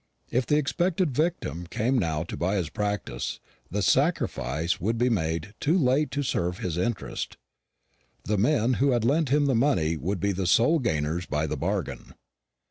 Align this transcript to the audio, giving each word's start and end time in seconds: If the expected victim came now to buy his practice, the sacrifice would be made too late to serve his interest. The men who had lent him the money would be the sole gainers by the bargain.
If 0.31 0.47
the 0.47 0.57
expected 0.57 1.11
victim 1.11 1.67
came 1.67 1.99
now 1.99 2.23
to 2.23 2.35
buy 2.35 2.55
his 2.55 2.71
practice, 2.71 3.39
the 3.69 3.83
sacrifice 3.83 4.79
would 4.81 4.97
be 4.97 5.11
made 5.11 5.53
too 5.59 5.77
late 5.77 6.09
to 6.09 6.23
serve 6.23 6.57
his 6.57 6.75
interest. 6.75 7.37
The 8.23 8.39
men 8.39 8.73
who 8.81 8.93
had 8.93 9.05
lent 9.05 9.29
him 9.29 9.45
the 9.45 9.53
money 9.53 9.97
would 9.97 10.19
be 10.19 10.31
the 10.31 10.47
sole 10.47 10.79
gainers 10.79 11.27
by 11.27 11.45
the 11.45 11.55
bargain. 11.55 12.15